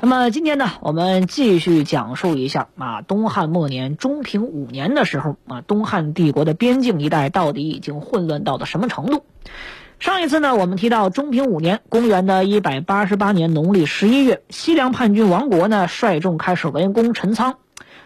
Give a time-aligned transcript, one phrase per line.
[0.00, 9.24] 那么今天呢，我们继续讲述一下啊，东汉末年中平五年的时候啊，东汉帝国的边境一带到底已经混乱到了什么程度？
[9.98, 17.56] 上一次呢，我们提到中平五年，公元的一百八十八年农历十一月，西凉叛军王国呢率众开始围攻陈仓。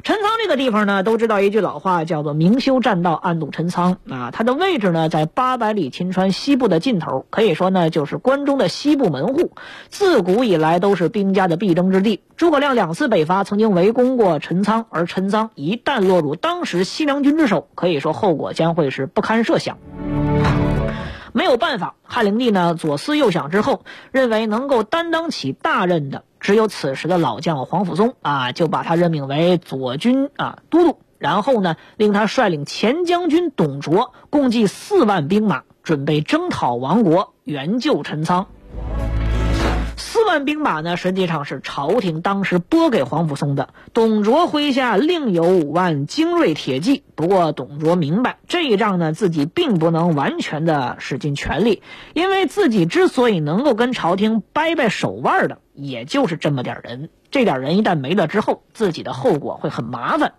[0.04, 4.32] 陈仓这个地方呢，都知道一句老话，叫做“明修栈道，暗度陈仓”啊。
[4.32, 9.52] 它的位置呢，在八百里秦川西部的尽头，可以说呢，就是关中的西部门户。
[9.90, 12.20] 自古以来都是兵家的必争之地。
[12.36, 19.78] 诸葛亮两次北伐，曾经围攻过陈仓，而陈仓一旦落入当时西凉军之手，可以说后果将会是不堪设想。
[21.32, 26.24] 没有办法，汉灵帝呢左思右想之后，认为能够担当起大任的。
[26.42, 38.48] 只有此时的老将黄甫松啊，就把他任命为左军啊都督，然后呢，令他率领前将军董卓，共计四万兵马，准备征讨王国，援救陈仓。
[39.96, 43.68] 四万兵马呢，实际上是朝廷当时拨给黄甫松的。
[43.92, 51.82] 董卓麾下另有五万精锐铁骑，不过董卓明白这一仗呢，自己并不能完全的使尽全力，
[52.14, 55.58] 因为自己之所以能够跟朝廷掰掰手腕的。
[55.74, 60.34] 也就是这么点人，这点人一旦没了之后，自己的后果会很麻烦。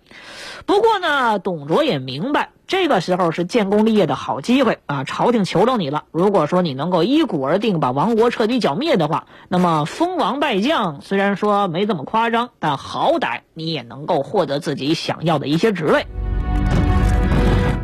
[0.65, 5.03] 不过呢，董卓也明白，这个时候是建功立业的好机会啊！
[5.03, 16.05] 朝廷求着你了，如果说你能够一鼓而定把王国彻底剿灭的话，那么封王拜将虽然说没这么夸张，但好歹你也能够获得自己想要的一些职位。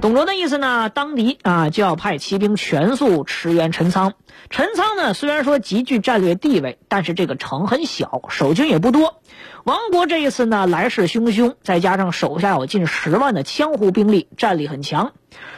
[0.02, 4.14] 董卓的意思呢，当敌啊就要派骑兵全速驰援陈仓。
[4.50, 9.22] 陈仓呢，虽然说极具战略地位，但是这个城很小，守军也不多。
[9.66, 15.12] 王国这一次呢，来势汹汹，再加上手下有近十万的羌胡兵力，战力很强。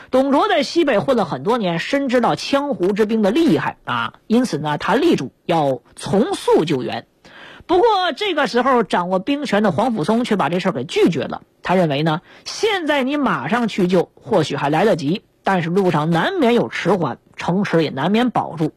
[0.10, 7.06] 董卓在西北混了很多年，深知道羌胡之兵的厉害啊，因此呢，他力主要从速救援。
[7.68, 7.86] 不过
[8.16, 11.42] 这个时候，掌握兵权的黄甫松却把这事给拒绝了。
[11.64, 17.20] 他认为呢，现在你马上去救，或许还来得及，但是路上难免有迟缓。
[17.38, 18.72] 城池也难免保住，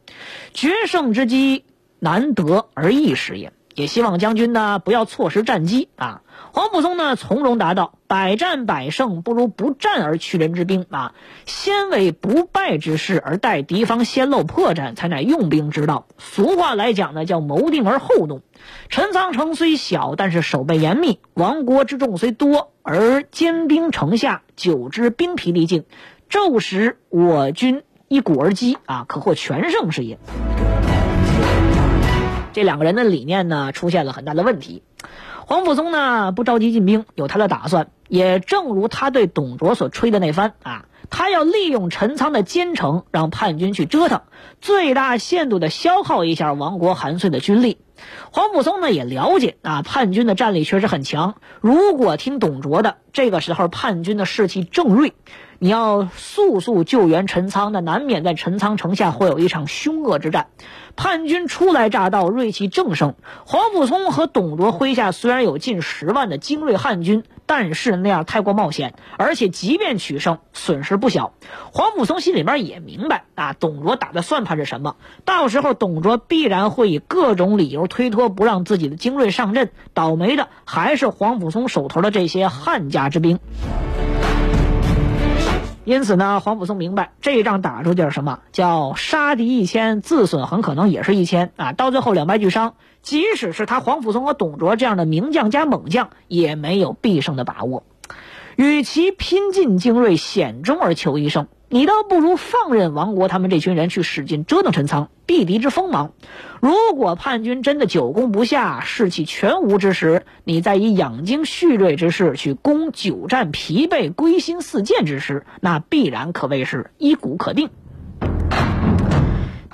[0.53, 1.65] 决胜之机
[1.99, 3.53] 难得而易失也。
[3.75, 6.21] 也希望将军呢不要错失战机啊。
[6.51, 11.13] 黄甫松呢从容答道：“百战百胜不如不战而屈人之兵啊！
[11.45, 16.05] 先为不败之势，而待敌方先露破绽，才乃用兵之道。
[16.17, 18.41] 俗话来讲呢，叫谋定而后动。
[18.89, 25.85] 陈仓城虽小，但是守备严密；亡国之众虽多，而坚兵城下，久之兵疲力尽，
[26.29, 30.19] 骤使我军。”一鼓而击啊，可获全胜是也。
[32.53, 34.83] 这两个人的理念呢，出现了很大的问题。
[35.47, 37.89] 黄甫松呢，不着急进兵，有他的打算。
[38.07, 44.21] 也正如他对董卓所吹的那番啊，他要利用陈仓的坚城，让叛军去折腾，
[44.59, 47.77] 最大限度的消耗一下王国韩遂的军力。
[48.31, 51.35] 黄甫松呢，也了解啊，叛军的战力确实很强。
[51.61, 55.13] 如果听董卓的，这个时候叛军的士气正锐。
[55.57, 60.47] 你要速速救援陈仓，那难免在陈仓城下会有一场凶恶之战。
[60.97, 63.15] 叛军初来乍到，锐气正盛。
[63.45, 71.31] 黄甫松和董卓麾下虽然有近十万的精锐汉军，但是那样太过冒险，而且即便取胜，损失不小。
[71.71, 74.97] 黄甫松心里边也明白啊，董卓打的算盘是什么？
[75.23, 79.71] 到时候董卓必然会以各种理由推脱，不让自己的精锐上阵。
[79.93, 83.39] 倒霉的还是黄甫松手头的这些汉家之兵。
[85.83, 91.73] 因此呢，黄甫松明白这一仗打出就是什么叫杀敌一千，自损很可能也是一千啊！
[91.73, 97.83] 到最后两败俱伤，即使是他黄甫松和董卓这样的名将加猛将，也没有必胜的把握。
[98.55, 101.47] 与其拼尽精锐险中而求一胜。
[101.67, 106.13] 你倒不如放任王国他们这群人去使劲折腾陈仓，避敌之锋芒。
[106.61, 117.69] 如果叛军真的久攻不下，士气全无之时，你再以养精蓄锐之势去攻久战疲惫、归心似箭之时，那必然可谓是一鼓可定。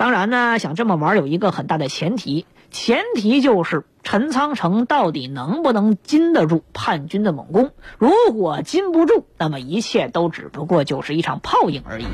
[0.02, 2.48] 当然呢，想这么玩有一个很大的前提。
[2.72, 7.70] 前提就是陈仓城到底能不能经得住叛军的猛攻？
[8.00, 12.06] 如果禁不住，那么一切都只不过就是一场泡影而已。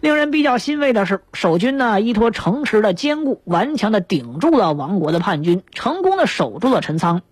[0.00, 7.22] 令人比较欣慰的是，守军呢依托城池的坚固，顽强的顶住了王国的叛军，成功的守住了陈仓。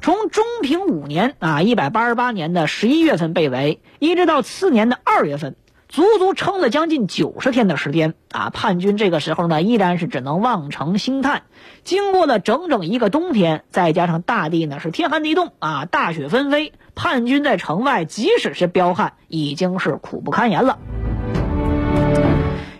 [0.00, 5.56] 从中平五年啊，一百八十八年的十一月份被围，一直到次年的二月份，
[5.88, 8.50] 足足撑了将近九十天的时间啊。
[8.50, 11.42] 叛军这个时候呢，依然是只能望城兴叹。
[11.82, 20.78] 经过了整整一个冬天，再加上大地呢是天寒地冻啊，大雪纷飞，叛军在城外即使是彪悍，已经是苦不堪言了。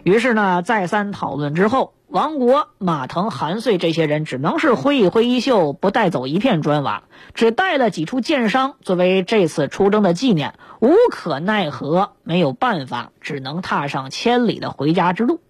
[0.05, 1.95] 于是呢，再三讨论之后。
[2.09, 7.03] 王国、马腾、韩遂这些人只能是挥一挥衣袖，不带走一片砖瓦，
[7.35, 10.55] 只带了几处箭伤作为这次出征的纪念。
[10.81, 15.41] 无可奈何，没有办法，只能踏上千里的回家之路。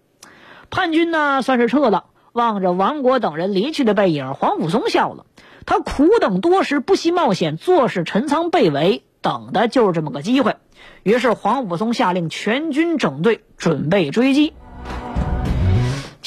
[0.69, 2.07] 叛军呢，算是撤了。
[2.33, 5.25] 望着王国等人离去的背影，黄甫松笑了。
[5.65, 10.57] 他苦等多时，不惜冒险，坐视陈仓被围，等的就是这么个机会。
[11.03, 14.53] 于是黄甫松下令全军整队，准备追击。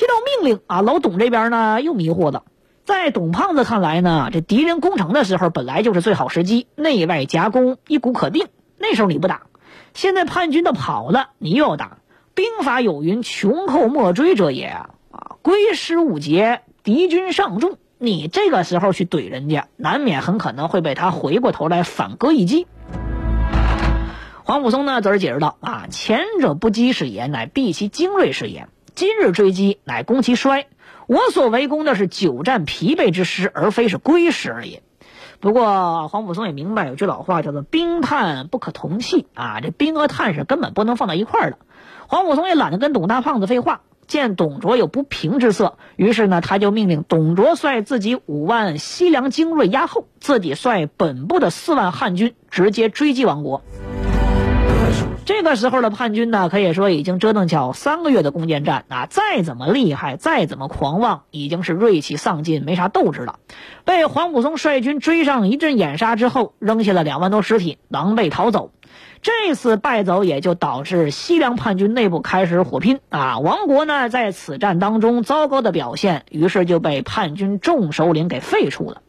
[0.02, 2.42] 接到命令啊，老董这边呢又迷糊了。
[2.84, 8.48] 在董胖子看来呢，这敌人攻城的时候本来就是最好时机，内外夹攻，一鼓可定。
[8.78, 9.42] 那时候你不打，
[9.94, 11.98] 现在叛军都跑了，你又要打。
[12.34, 14.66] 兵法有云：“穷寇莫追者也。”
[15.12, 22.66] 啊，归师五节，敌军上众，你这个时候去怼人家，难免很可能会被他回过头来反戈一击。
[24.42, 30.66] 黄甫松呢，则是解释道：“啊，前者不击是也，乃避其精锐是也。”今日追击，乃攻其衰。
[31.06, 34.80] 我所围攻的是久战疲惫之师，而非是归师而已。
[35.40, 41.58] 不过黄甫松也明白，有句老话叫做“兵探不可同气”啊，这兵和探是根本不能放到一块儿的。
[42.06, 53.62] 黄甫松也懒得跟董大胖子废话，见董卓有不平之色，于是呢，他就命令董卓率自己五万西凉精锐压后，自己率本部的四万汉军直接追击王国。
[55.24, 63.38] 这个时候的叛军呢，可以说已经折腾巧三个月的攻坚战啊，再怎么厉害，再怎么狂妄，已经是锐气丧尽，没啥斗志了。
[63.84, 68.72] 被黄甫松率军追上一阵掩杀之后，扔下了两万多尸体，狼狈逃走。
[69.22, 73.38] 这次败走也就导致西凉叛军内部开始火拼啊。
[73.38, 79.02] 王国呢在此战当中糟糕的表现，于是就被叛军众首领给废除了。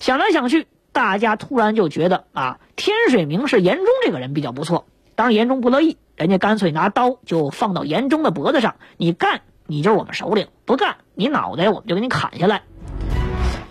[0.00, 4.86] 想来想去，大家突然就觉得啊，天水明是严中这个人比较不错。
[5.16, 12.62] 当然，严中不乐意，人家干脆拿刀就放到严中的脖子上，你干，你就是我们首领；不干，你脑袋我们就给你砍下来。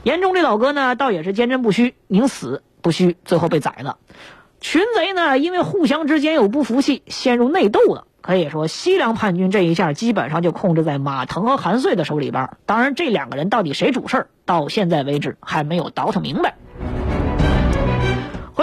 [0.04, 3.98] 严中这老哥呢，倒也是坚贞不屈，宁死不屈，最后被宰了。
[4.60, 8.06] 群贼呢，因为互相之间有不服气，陷入内斗了。
[8.22, 12.50] 可以说，西凉叛军这一下基本上就控制在马腾和韩遂的手里边。
[12.66, 16.56] 当然，这两个人到底谁主事儿，到现在为止还没有倒腾明白。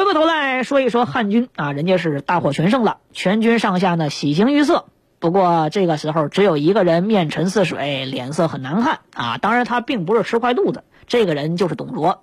[0.01, 4.87] 回过头来说一说汉军啊，人家是大获全胜了，全军上下呢喜形于色。
[5.19, 9.37] 不过这个时候只有一个人面沉似水，脸色很难看啊。
[9.37, 12.23] 当然他并不是吃坏肚子，这个人就是董卓。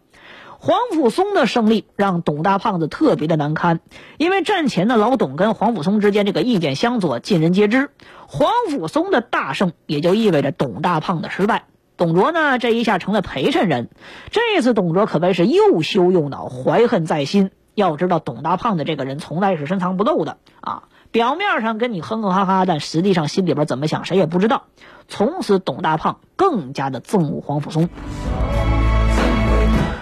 [0.57, 3.79] 黄甫松的胜利让董大胖子特别的难堪，
[4.17, 7.91] 因为战前的老董跟黄甫松之间这个意见相左，尽人皆知。
[8.25, 11.65] 黄甫松的大胜也就意味着董大胖的失败。
[11.95, 13.89] 董卓呢，这一下成了陪衬人。
[14.31, 17.51] 这次董卓可谓是又羞又恼，怀恨在心。
[17.77, 20.85] 要知道，董大胖子这个人从来是深藏不露的啊！
[21.11, 24.63] 表面上跟你哼哼哈哈，但实际上心里边怎么想，谁也不知道。
[25.07, 27.87] 从此，董大胖更加的憎恶黄甫松。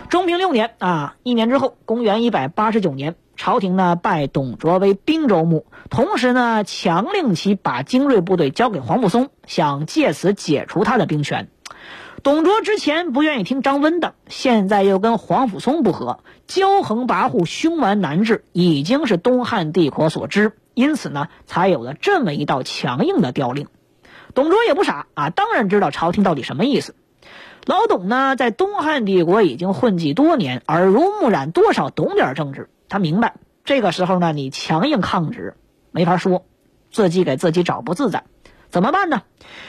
[0.07, 11.49] 中平六年啊，一年之后，公元一百八十九年，朝廷呢拜董卓为兵州牧，同时呢强令其把精锐部队交给黄甫松，想借此解除他的兵权。
[12.25, 23.67] 董卓之前不愿意听张温的，现在又跟黄甫松不和，骄横跋扈、凶顽难治，已经是东汉帝国所知，因此呢，才有了这么一道强硬的调令。
[24.33, 26.95] 董卓也不傻啊，当然知道朝廷到底什么意思。
[27.67, 32.71] 老董呢，在东汉帝国已经混迹多年，耳濡目染，多少懂点政治。
[32.89, 35.53] 他明白，这个时候呢，你强硬抗旨
[35.91, 36.43] 没法说，
[36.89, 38.23] 自己给自己找不自在。
[38.75, 39.21] 怎么办呢？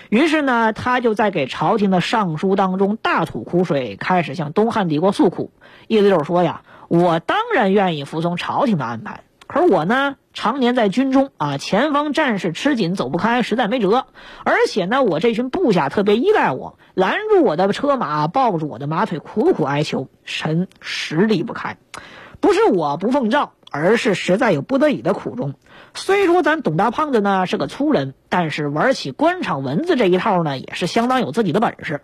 [0.09, 5.53] 于是呢，他就在给朝廷的上书当中大吐苦水，开始向东汉帝国诉苦。
[5.87, 14.07] 意思就是说呀，我当然愿意服从朝廷的安排，可是我呢，常年在军中啊，前方战事吃紧，走不开，实在没辙。
[14.43, 21.77] 而且呢，我这群部下特别依赖我，拦住我的车马，抱住我的马腿，苦苦哀求，神实离不开。
[22.41, 25.55] 不是我不奉诏，而是实在有不得已的苦衷。
[25.95, 32.01] 虽说咱董大胖子呢是个粗人，但是玩起官场文字这一套呢，也是相当有自己的本事。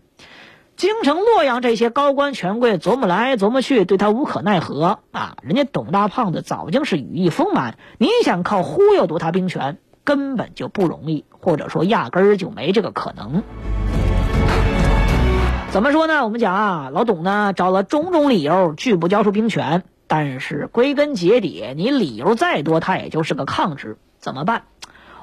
[0.74, 5.36] 京城、洛阳这些高官权贵琢磨来琢磨去，对他无可奈何啊！
[5.42, 13.42] 人家董大胖子早经是羽翼丰满，你想靠忽悠夺他兵权，根本就不容易，或者说压根儿就没这个可能。
[15.70, 16.24] 怎么说呢？
[16.24, 19.84] 我们讲啊，老董呢找了种种理由拒不交出兵权，
[20.14, 24.64] 但是归根结底，你理由再多，他也就是个抗旨，怎么办？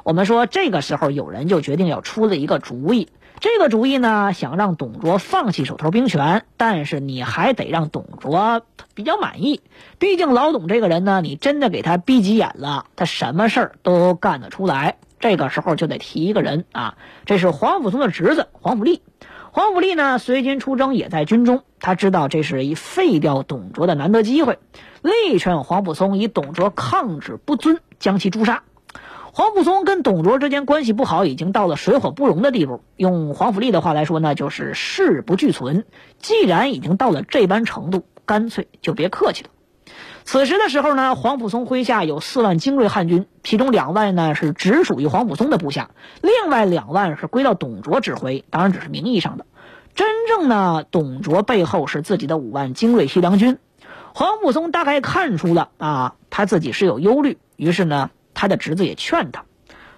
[0.03, 3.07] 我们说这个时候有人就决定要出了一个主意，
[3.39, 8.63] 这个主意呢想让董卓放弃手头兵权，但是你还得让董卓
[8.95, 9.61] 比较满意，
[9.99, 14.97] 毕竟老董这个人呢，你真的给他逼急眼了，他什么事儿都干得出来。
[15.19, 19.01] 这个时候就得提一个人啊，这是皇甫嵩的侄子皇甫谧。
[19.59, 21.63] 黄甫谧呢，随军出征，也在军中。
[21.81, 24.57] 他知道这是一废掉董卓的难得机会，
[25.01, 28.63] 力劝黄甫嵩以董卓抗旨不遵，将其诛杀。
[29.33, 32.79] 黄甫嵩跟董卓之间关系不好，已经到了水火不容的地步。
[32.95, 35.83] 用黄甫谧的话来说呢，就是誓不俱存。
[36.19, 39.49] 既然已经到了这般程度，干脆就别客气了。
[40.31, 45.89] 此时的时候呢，黄甫松麾下有四万精锐汉军，其中两万呢是直属于黄甫松的部下，
[46.21, 49.47] 另外两万是归到董卓指挥，当然只是名义上的。
[49.95, 53.57] 真正呢，董卓背后是自己的五万精锐西凉军。
[54.13, 59.45] 黄甫松大概看出了啊，他自己是有忧虑，于是呢，他的侄子也劝他。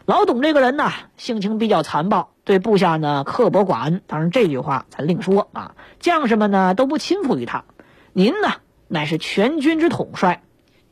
[0.06, 4.02] 老董这个人呢，性情比较残暴，对部下呢刻薄寡恩。
[4.08, 7.66] 当然这句话咱另说啊，将士们呢都不亲附于他。
[8.14, 8.54] 您呢？
[8.92, 10.44] 乃是全军之统帅，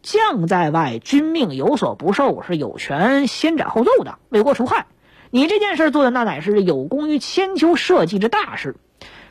[0.02, 4.86] 将在外，军命有所不受，是有权先斩后奏的，为国除害。
[5.32, 8.78] 你这件事做的那乃是有功于千秋社稷之大事。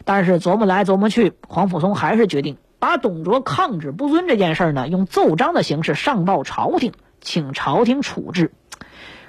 [0.05, 8.53] 但是琢磨来琢磨去，黄甫嵩还是决定把董卓抗旨不遵这件事呢，用奏章的形式上报朝廷，请朝廷处置。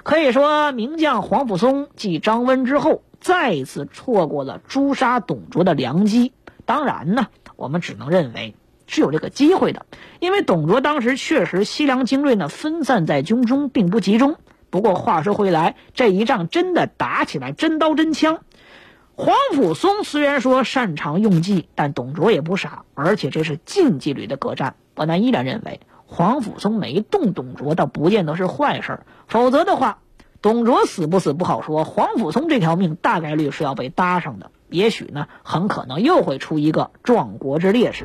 [0.02, 6.32] 可以说，名将黄甫嵩继张温之后，再一次错过了诛杀董卓的良机。
[6.66, 8.54] 当然呢，我们只能认为。
[8.92, 9.86] 是有这个机会的，
[10.18, 14.34] 因为董卓当时确实西凉精锐呢分散在军中，并不集中。
[14.68, 18.40] 不过话说回来，这一仗真的打起来真刀真枪。
[19.14, 24.74] 黄甫嵩虽然说擅长用计，但董卓也不傻，而且这是近距离的格战。
[24.96, 29.06] 我呢依然认为，黄甫嵩没动董卓，倒不见得是坏事儿。
[29.28, 29.98] 否则的话，
[30.42, 34.50] 董卓死不死不好说，黄甫嵩这条命大概率是要被搭上的。
[34.68, 38.04] 也许呢，很可能又会出一个壮国之烈士。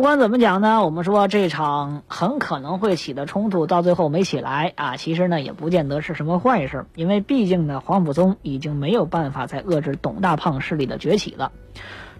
[0.00, 11.52] 不管怎么讲呢，我们说这场很可能会起的冲突，到最后没起来啊，其实呢也不见得是什么坏事，因为毕竟呢，黄甫宗已经没有办法再遏制董大胖势力的崛起了。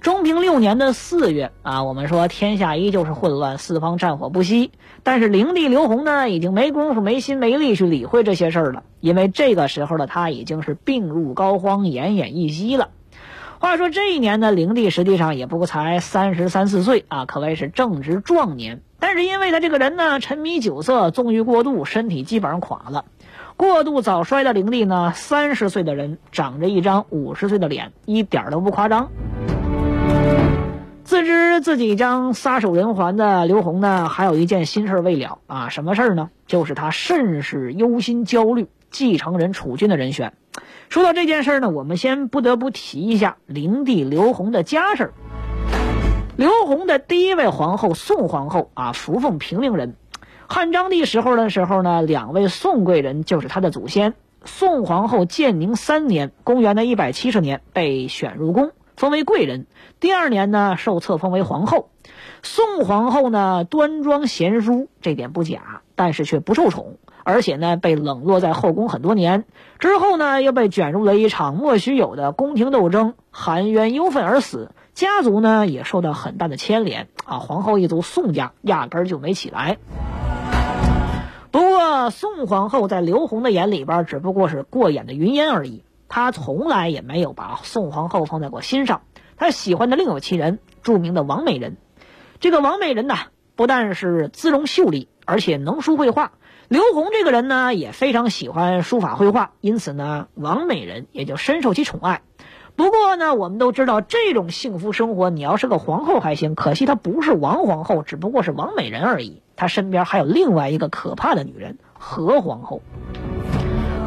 [0.02, 4.72] 中平六年的四月啊，我们说天下依旧是混乱，四方战火不息，
[5.02, 12.90] 但是灵帝刘宏呢，已经没工夫、没心、没力去理会这些事儿了，因为这个时候的他已经是病入膏肓、奄奄一息了。
[13.60, 18.80] 话说这一年呢，灵帝实际上也不过才三十三四岁啊，可谓是正值壮年。
[18.98, 23.04] 但是因为他这个人呢，沉迷酒色，纵欲过度，身体基本上垮了。
[23.58, 29.10] 过度早衰的灵帝呢，三十岁的人长着一张五十岁的脸，一点都不夸张。
[31.04, 36.30] 自知自己将撒手人寰的刘宏呢，还有一件心事未了啊，什么事儿呢？
[36.46, 40.32] 就是他甚是忧心焦虑继承人储君的人选。
[40.90, 45.14] 说到这件事呢，我们先不得不提一下灵帝刘宏的家事儿
[46.36, 49.94] 刘宏的第一位皇后宋皇后啊，扶凤平陵人。
[50.48, 54.14] 汉章帝时候的时候呢，两位宋贵人就是他的祖先。
[54.44, 59.68] 宋皇后建宁三年（公元的一百七十年）被选入宫，封为贵人。
[60.00, 61.90] 第二年呢，受册封为皇后。
[62.42, 66.96] 宋皇后呢，端庄贤淑，这点不假，但是却不受宠。
[67.30, 69.44] 而且呢，被冷落在后宫很多年，
[69.78, 74.72] 之后呢，又被卷入了一场莫须有的宫廷斗争，含冤忧愤而死。
[74.94, 77.38] 家族呢，也受到很大的牵连啊。
[77.38, 79.78] 皇后一族宋家压根儿就没起来。
[81.50, 85.84] 不过，宋皇后在刘宏的眼里边，只不过是过眼的云烟而已。
[86.08, 89.02] 他从来也没有把宋皇后放在过心上。
[89.36, 91.76] 他喜欢的另有其人，著名的王美人。
[92.40, 93.14] 这个王美人呢，
[93.54, 96.32] 不但是姿容秀丽，而且能书会画。
[96.70, 102.22] 刘宏这个人呢，也非常喜欢书法绘画，因此呢，王美人也就深受其宠爱。
[102.76, 109.42] 不过呢，我们都知道这种幸福生活，你要是个皇后还行，可惜她不是王皇后，只不过是王美人而已。
[109.56, 112.82] 她身边还有另外一个可怕的女人何皇后。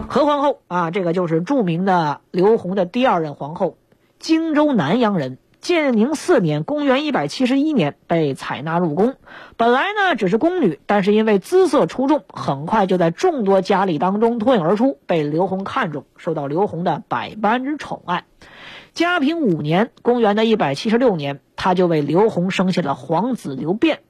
[0.07, 3.75] 何皇后啊，这个就是著名的刘宏的第二任皇后，
[4.19, 9.15] 荆州南阳人，建宁四年（公元171年）被采纳入宫。
[9.55, 18.25] 本来呢只是宫女，但是因为姿色出众，很快就在众多佳丽当中脱颖而出，被刘宏看中，受到刘宏的百般之宠爱。
[18.91, 24.01] 嘉平五年（公元的176年），他就为刘宏生下了皇子刘辩。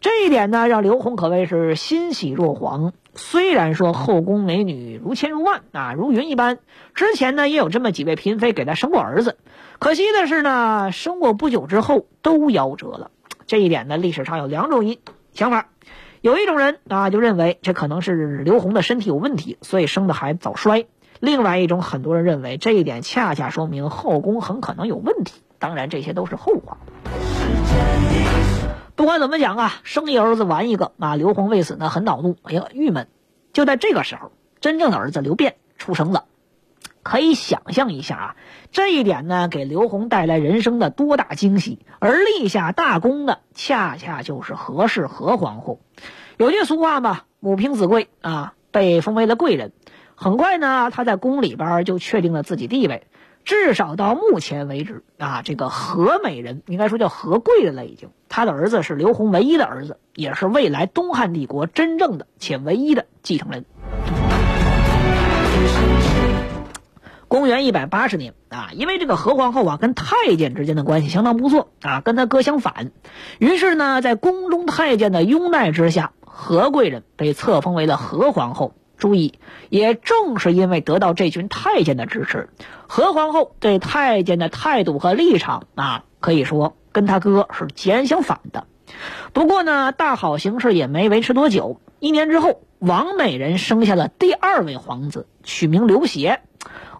[0.00, 2.92] 这一点呢，让刘宏可谓是欣喜若狂。
[3.14, 6.58] 虽然说后宫美女如千如万啊，如云一般，
[6.94, 9.38] 之前呢也有这么几位嫔妃给他生过儿子，
[9.78, 13.12] 可惜的是呢，生过不久之后都夭折了。
[13.46, 14.98] 这一点呢，历史上有两种一
[15.32, 15.68] 想法，
[16.20, 20.86] 有一种人啊就认为这可能是刘宏的身体有问题，所以生的孩子早衰；
[21.20, 25.42] 另外一种，很多人认为这一点恰恰说明后宫很可能有问题。
[25.60, 26.78] 当然，这些都是后话。
[28.96, 31.14] 不管怎么讲啊，生一儿子完一个啊！
[31.14, 33.06] 刘宏为此呢很恼怒，哎呀郁闷。
[33.52, 36.24] 就在这个时候，真正的儿子刘辩出生了。
[37.08, 38.36] 可以想象一下啊，
[38.70, 41.78] 这一点呢给刘宏带来人生的多大惊喜。
[42.00, 45.80] 而立下大功的，恰恰就是何氏何皇后。
[46.36, 49.72] 有句俗话嘛，“母凭子贵”啊，被封为了贵人。
[50.16, 53.06] 很快呢，他在宫里边就确定了自己地位。
[53.42, 58.10] 至少到目前为止啊，这个何美人应该说叫何贵人了，已经。
[58.28, 63.64] 他的儿子是刘宏唯一的儿子，也是未来东汉帝国真正的且唯一的继承人。
[67.28, 72.90] 公元一百八十年啊，因为这个何皇后啊跟太监之间的关系相当不错啊，跟他哥相反，
[73.38, 78.74] 于是呢，在宫中太监的拥戴之下，何贵人被册封为了何皇后。
[78.96, 79.34] 注意，
[79.68, 82.48] 也正是因为得到这群太监的支持，
[82.88, 88.66] 何皇后对太监的态度和立场啊，可以说跟他哥是截然相反的。
[89.32, 96.40] 不过呢，大好形势也没维持多久，一年之后，王美人生下了第二位皇子，取名刘协。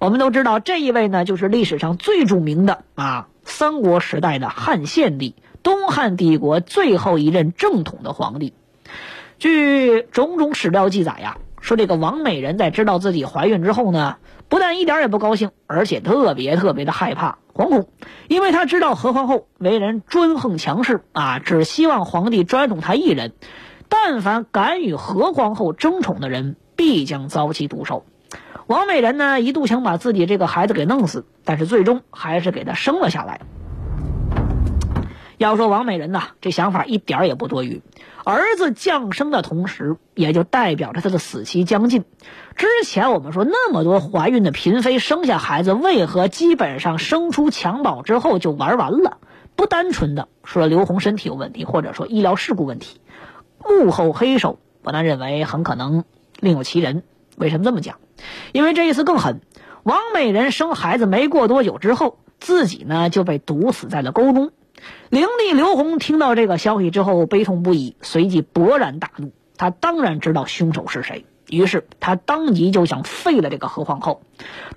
[0.01, 8.55] 我们都知道，这一位呢，就是历史上最著名的啊，三国时代的汉献帝，东汉帝国最后一任正统的皇帝。
[9.39, 11.39] 据种种史料记载呀。
[11.61, 17.89] 说这个王美人在知道自己怀孕之后呢，不但一点也不高兴，而且特别特别的害怕、惶恐，
[18.29, 23.33] 因为她知道何皇后为人专横强势啊，只希望皇帝专宠她一人，
[23.89, 28.05] 但凡敢与何皇后争宠的人，必将遭其毒手。
[28.69, 33.41] 王美人呢，一度想把自己这个孩子给弄死，但是最终还是给他生了下来。
[35.39, 37.81] 要说王美人呐，这想法一点也不多余。
[38.25, 42.05] 儿子降生的同时，也就代表着他的死期将近。
[42.57, 49.17] 之前我们说那么多怀孕的嫔妃生下孩子，为何基本上生出襁褓之后就玩完了？
[49.57, 53.01] 不单纯的说刘宏身体有问题，或者说医疗事故问题，
[53.65, 56.05] 幕后黑手，我呢认为很可能
[56.39, 57.03] 另有其人。
[57.39, 57.97] 为什么这么讲？
[58.53, 59.41] 因为这一次更狠。
[59.83, 64.51] 王美人生孩子没过多久之后，自己呢就被毒死在了沟中。
[65.09, 69.33] 灵帝刘宏听到这个消息之后，悲痛不已，随即勃然大怒。
[69.57, 74.23] 他当然知道凶手是谁，于是他当即就想废了这个何皇后。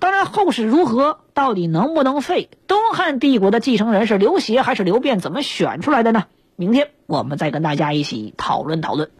[0.00, 6.24] 当然，后事如何，到底能不能废，东汉帝国的继承人是刘协还是刘辩，怎么选出来的呢？
[6.56, 9.10] 明天我们再跟大家一起讨论讨论。